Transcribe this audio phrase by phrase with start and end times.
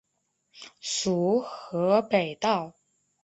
[0.79, 2.73] 属河北道。